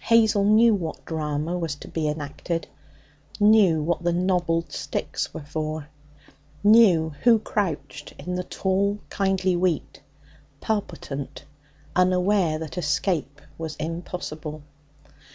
[0.00, 2.66] Hazel knew what drama was to be enacted;
[3.38, 5.88] knew what the knobbled sticks were for;
[6.64, 10.00] knew who crouched in the tall, kindly wheat,
[10.62, 11.44] palpitant,
[11.94, 14.62] unaware that escape was impossible.